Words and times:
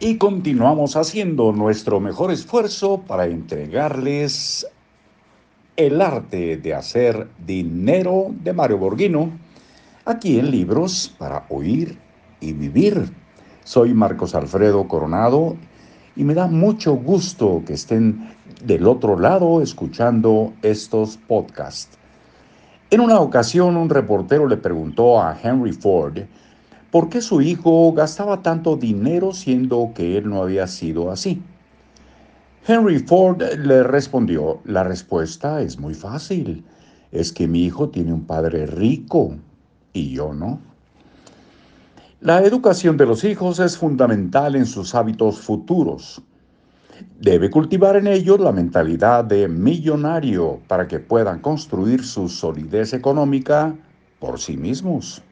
y 0.00 0.16
continuamos 0.16 0.94
haciendo 0.94 1.52
nuestro 1.52 1.98
mejor 1.98 2.30
esfuerzo 2.30 3.02
para 3.04 3.26
entregarles 3.26 4.64
el 5.76 6.00
arte 6.00 6.56
de 6.56 6.74
hacer 6.74 7.28
dinero 7.44 8.26
de 8.44 8.52
Mario 8.52 8.78
Borghino, 8.78 9.32
aquí 10.04 10.38
en 10.38 10.52
Libros 10.52 11.12
para 11.18 11.46
Oír 11.48 11.98
y 12.40 12.52
Vivir. 12.52 13.12
Soy 13.64 13.92
Marcos 13.92 14.36
Alfredo 14.36 14.86
Coronado 14.86 15.56
y 16.14 16.22
me 16.22 16.34
da 16.34 16.46
mucho 16.46 16.94
gusto 16.94 17.62
que 17.66 17.72
estén 17.72 18.36
del 18.62 18.86
otro 18.86 19.18
lado 19.18 19.60
escuchando 19.60 20.52
estos 20.62 21.16
podcasts. 21.16 21.98
En 22.90 23.00
una 23.00 23.18
ocasión 23.18 23.76
un 23.76 23.90
reportero 23.90 24.46
le 24.46 24.56
preguntó 24.58 25.20
a 25.20 25.36
Henry 25.42 25.72
Ford 25.72 26.20
¿Por 26.90 27.10
qué 27.10 27.20
su 27.20 27.42
hijo 27.42 27.92
gastaba 27.92 28.40
tanto 28.40 28.76
dinero 28.76 29.34
siendo 29.34 29.92
que 29.94 30.16
él 30.16 30.30
no 30.30 30.42
había 30.42 30.66
sido 30.66 31.10
así? 31.10 31.42
Henry 32.66 32.98
Ford 33.00 33.42
le 33.42 33.82
respondió, 33.82 34.60
la 34.64 34.84
respuesta 34.84 35.60
es 35.60 35.78
muy 35.78 35.92
fácil, 35.92 36.64
es 37.12 37.32
que 37.32 37.46
mi 37.46 37.64
hijo 37.64 37.90
tiene 37.90 38.12
un 38.12 38.24
padre 38.24 38.66
rico 38.66 39.34
y 39.92 40.12
yo 40.12 40.32
no. 40.32 40.60
La 42.20 42.42
educación 42.42 42.96
de 42.96 43.06
los 43.06 43.22
hijos 43.22 43.60
es 43.60 43.76
fundamental 43.76 44.56
en 44.56 44.64
sus 44.64 44.94
hábitos 44.94 45.38
futuros. 45.40 46.22
Debe 47.20 47.50
cultivar 47.50 47.96
en 47.96 48.06
ellos 48.06 48.40
la 48.40 48.50
mentalidad 48.50 49.24
de 49.24 49.46
millonario 49.46 50.60
para 50.66 50.88
que 50.88 51.00
puedan 51.00 51.40
construir 51.40 52.02
su 52.02 52.30
solidez 52.30 52.94
económica 52.94 53.76
por 54.18 54.40
sí 54.40 54.56
mismos. 54.56 55.22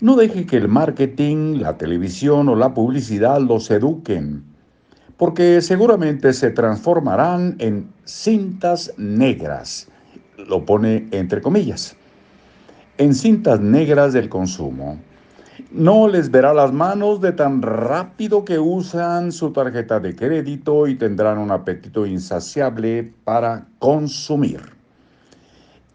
No 0.00 0.16
deje 0.16 0.46
que 0.46 0.56
el 0.56 0.66
marketing, 0.66 1.60
la 1.60 1.76
televisión 1.76 2.48
o 2.48 2.56
la 2.56 2.72
publicidad 2.72 3.38
los 3.38 3.70
eduquen, 3.70 4.42
porque 5.18 5.60
seguramente 5.60 6.32
se 6.32 6.50
transformarán 6.50 7.56
en 7.58 7.92
cintas 8.06 8.94
negras, 8.96 9.88
lo 10.38 10.64
pone 10.64 11.06
entre 11.10 11.42
comillas, 11.42 11.96
en 12.96 13.14
cintas 13.14 13.60
negras 13.60 14.14
del 14.14 14.30
consumo. 14.30 14.98
No 15.70 16.08
les 16.08 16.30
verá 16.30 16.54
las 16.54 16.72
manos 16.72 17.20
de 17.20 17.32
tan 17.32 17.60
rápido 17.60 18.46
que 18.46 18.58
usan 18.58 19.32
su 19.32 19.52
tarjeta 19.52 20.00
de 20.00 20.16
crédito 20.16 20.86
y 20.86 20.94
tendrán 20.94 21.36
un 21.36 21.50
apetito 21.50 22.06
insaciable 22.06 23.12
para 23.24 23.66
consumir. 23.78 24.62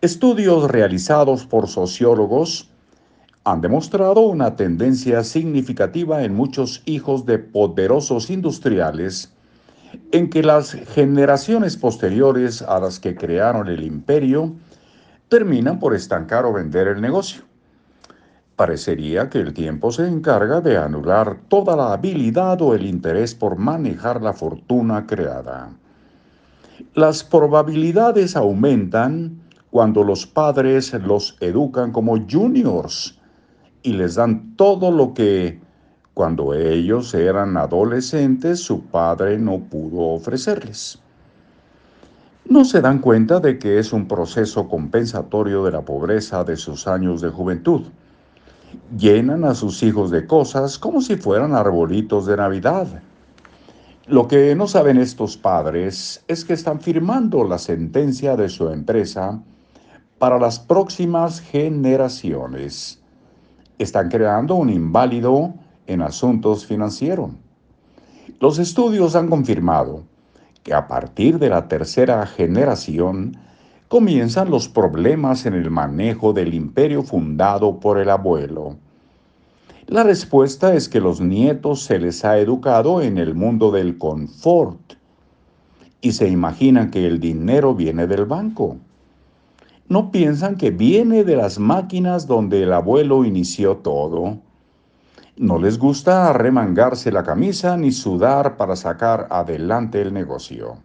Estudios 0.02 0.70
realizados 0.70 1.48
por 1.48 1.68
sociólogos 1.68 2.70
han 3.46 3.62
demostrado 3.62 4.22
una 4.22 4.56
tendencia 4.56 5.24
significativa 5.24 6.24
en 6.24 6.34
muchos 6.34 6.82
hijos 6.86 7.28
de 7.28 7.38
poderosos 7.38 8.32
industriales 8.32 9.32
en 10.12 10.32
que 10.32 10.42
las 10.42 10.72
generaciones 10.72 11.78
posteriores 11.78 12.64
a 12.64 12.80
las 12.80 13.00
que 13.00 13.16
crearon 13.16 13.68
el 13.68 13.84
imperio 13.84 14.56
terminan 15.30 15.78
por 15.78 15.94
estancar 15.94 16.44
o 16.46 16.54
vender 16.54 16.88
el 16.88 17.02
negocio. 17.02 17.44
Parecería 18.56 19.30
que 19.30 19.42
el 19.42 19.54
tiempo 19.54 19.92
se 19.92 20.08
encarga 20.08 20.60
de 20.60 20.78
anular 20.78 21.38
toda 21.48 21.76
la 21.76 21.94
habilidad 21.94 22.60
o 22.64 22.74
el 22.74 22.84
interés 22.88 23.36
por 23.36 23.58
manejar 23.58 24.24
la 24.24 24.34
fortuna 24.34 25.06
creada. 25.06 25.70
Las 26.96 27.24
probabilidades 27.24 28.36
aumentan 28.36 29.40
cuando 29.70 30.04
los 30.04 30.26
padres 30.26 30.94
los 30.94 31.38
educan 31.42 31.92
como 31.92 32.18
juniors 32.28 33.20
y 33.86 33.94
les 33.94 34.16
dan 34.16 34.56
todo 34.56 34.92
lo 34.92 35.14
que 35.14 35.60
cuando 36.16 36.56
ellos 36.56 37.14
eran 37.14 37.56
adolescentes 37.56 38.60
su 38.60 38.82
padre 38.82 39.38
no 39.38 39.60
pudo 39.60 40.16
ofrecerles. 40.16 41.00
No 42.50 42.66
se 42.66 42.82
dan 42.82 42.98
cuenta 42.98 43.40
de 43.40 43.60
que 43.60 43.78
es 43.78 43.94
un 43.94 44.08
proceso 44.08 44.68
compensatorio 44.68 45.64
de 45.64 45.72
la 45.72 45.82
pobreza 45.82 46.44
de 46.44 46.58
sus 46.58 46.88
años 46.88 47.22
de 47.22 47.30
juventud. 47.30 47.84
Llenan 48.98 49.46
a 49.46 49.54
sus 49.54 49.84
hijos 49.84 50.10
de 50.10 50.26
cosas 50.26 50.80
como 50.80 51.02
si 51.02 51.16
fueran 51.16 51.54
arbolitos 51.54 52.26
de 52.26 52.38
Navidad. 52.38 52.88
Lo 54.08 54.28
que 54.28 54.56
no 54.56 54.68
saben 54.68 54.98
estos 54.98 55.38
padres 55.38 56.24
es 56.28 56.44
que 56.44 56.54
están 56.54 56.80
firmando 56.80 57.44
la 57.44 57.60
sentencia 57.60 58.36
de 58.36 58.50
su 58.50 58.70
empresa 58.70 59.40
para 60.18 60.40
las 60.40 60.60
próximas 60.60 61.40
generaciones 61.40 63.05
están 63.78 64.10
creando 64.10 64.56
un 64.56 64.70
inválido 64.70 65.54
en 65.88 66.02
asuntos 66.02 66.66
financieros. 66.66 67.32
Los 68.40 68.60
estudios 68.60 69.16
han 69.16 69.30
confirmado 69.30 70.04
que 70.64 70.74
a 70.74 70.88
partir 70.88 71.40
de 71.40 71.50
la 71.50 71.68
tercera 71.68 72.26
generación 72.26 73.38
comienzan 73.88 74.50
los 74.50 74.68
problemas 74.68 75.46
en 75.46 75.54
el 75.54 75.70
manejo 75.70 76.34
del 76.34 76.54
imperio 76.54 77.04
fundado 77.04 77.80
por 77.80 78.00
el 78.00 78.10
abuelo. 78.10 78.78
La 79.88 80.04
respuesta 80.04 80.74
es 80.74 80.90
que 80.90 81.00
los 81.00 81.22
nietos 81.22 81.84
se 81.84 82.00
les 82.00 82.26
ha 82.26 82.40
educado 82.40 83.02
en 83.02 83.20
el 83.20 83.36
mundo 83.36 83.72
del 83.72 84.00
confort 84.00 84.94
y 86.02 86.14
se 86.14 86.28
imaginan 86.28 86.90
que 86.90 87.06
el 87.06 87.20
dinero 87.20 87.76
viene 87.76 88.08
del 88.08 88.26
banco 88.26 88.78
no 89.88 90.12
piensan 90.12 90.56
que 90.58 90.72
viene 90.72 91.24
de 91.24 91.36
las 91.36 91.60
máquinas 91.60 92.26
donde 92.28 92.64
el 92.64 92.74
abuelo 92.74 93.24
inició 93.24 93.78
todo. 93.78 94.40
No 95.38 95.60
les 95.60 95.78
gusta 95.78 96.30
arremangarse 96.30 97.12
la 97.12 97.24
camisa 97.24 97.78
ni 97.78 97.92
sudar 97.92 98.58
para 98.58 98.76
sacar 98.76 99.28
adelante 99.30 100.02
el 100.02 100.14
negocio. 100.14 100.78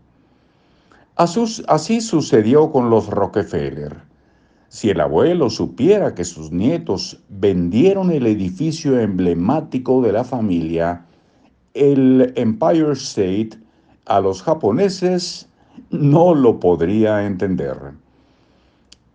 Así 1.16 2.00
sucedió 2.00 2.71
con 2.72 2.91
los 2.91 3.09
Rockefeller. 3.09 3.97
Si 4.69 4.91
el 4.91 5.00
abuelo 5.00 5.50
supiera 5.50 6.15
que 6.15 6.25
sus 6.25 6.53
nietos 6.53 7.22
vendieron 7.28 8.10
el 8.10 8.27
edificio 8.27 8.99
emblemático 8.99 10.00
de 10.00 10.12
la 10.12 10.25
familia, 10.25 11.05
el 11.75 12.33
Empire 12.37 12.93
State, 12.93 13.50
a 14.06 14.21
los 14.21 14.43
japoneses, 14.43 15.49
no 15.91 16.34
lo 16.34 16.59
podría 16.59 17.27
entender. 17.27 17.77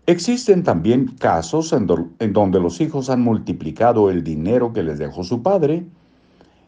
Existen 0.08 0.62
también 0.64 1.08
casos 1.18 1.74
en, 1.74 1.88
donde 1.88 2.60
los 2.60 2.80
hijos 2.80 3.10
han 3.10 3.22
multiplicado 3.22 4.12
el 4.12 4.24
dinero 4.24 4.72
que 4.72 4.84
les 4.84 5.00
dejó 5.00 5.24
su 5.24 5.42
padre, 5.42 5.84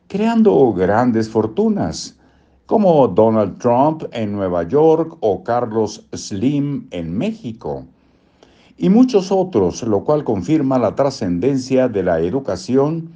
creando 0.08 0.74
grandes 0.74 1.30
fortunas, 1.30 2.18
como 2.66 3.08
Donald 3.08 3.60
Trump 3.60 4.06
en 4.12 4.34
Nueva 4.34 4.64
York 4.64 5.18
o 5.20 5.44
Carlos 5.44 6.08
Slim 6.14 6.88
en 6.90 7.16
México, 7.16 7.86
y 8.76 8.90
muchos 8.90 9.32
otros, 9.32 9.84
lo 9.84 10.04
cual 10.04 10.24
confirma 10.24 10.80
la 10.80 10.96
trascendencia 10.96 11.88
de 11.88 12.02
la 12.04 12.20
educación 12.20 13.12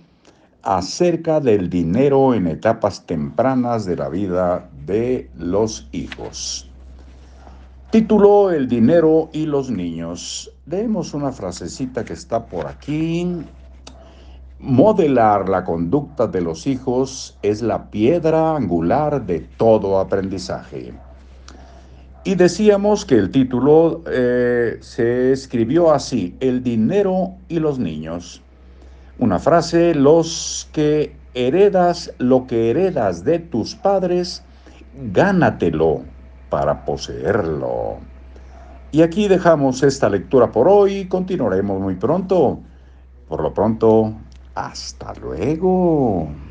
acerca 0.61 1.39
del 1.39 1.67
dinero 1.67 2.35
en 2.35 2.45
etapas 2.45 3.07
tempranas 3.07 3.85
de 3.85 3.95
la 3.95 4.09
vida 4.09 4.69
de 4.85 5.29
los 5.35 5.87
hijos. 5.91 6.70
Título 7.91 8.51
El 8.51 8.69
dinero 8.69 9.29
y 9.33 9.45
los 9.45 9.69
niños. 9.69 10.49
Leemos 10.65 11.13
una 11.13 11.33
frasecita 11.33 12.05
que 12.05 12.13
está 12.13 12.45
por 12.45 12.65
aquí. 12.67 13.27
Modelar 14.59 15.49
la 15.49 15.65
conducta 15.65 16.25
de 16.25 16.39
los 16.39 16.67
hijos 16.67 17.37
es 17.41 17.61
la 17.61 17.91
piedra 17.91 18.55
angular 18.55 19.25
de 19.25 19.41
todo 19.41 19.99
aprendizaje. 19.99 20.93
Y 22.23 22.35
decíamos 22.35 23.03
que 23.03 23.15
el 23.15 23.29
título 23.29 24.03
eh, 24.09 24.77
se 24.79 25.33
escribió 25.33 25.91
así, 25.91 26.33
El 26.39 26.63
dinero 26.63 27.33
y 27.49 27.59
los 27.59 27.77
niños. 27.77 28.41
Una 29.19 29.37
frase, 29.37 29.95
los 29.95 30.69
que 30.71 31.13
heredas 31.33 32.13
lo 32.19 32.47
que 32.47 32.69
heredas 32.69 33.25
de 33.25 33.39
tus 33.39 33.75
padres, 33.75 34.43
gánatelo 35.11 36.03
para 36.51 36.83
poseerlo. 36.83 37.99
Y 38.91 39.01
aquí 39.01 39.29
dejamos 39.29 39.83
esta 39.83 40.09
lectura 40.09 40.51
por 40.51 40.67
hoy, 40.67 41.07
continuaremos 41.07 41.79
muy 41.79 41.95
pronto. 41.95 42.59
Por 43.25 43.41
lo 43.41 43.53
pronto, 43.53 44.13
hasta 44.53 45.13
luego. 45.13 46.50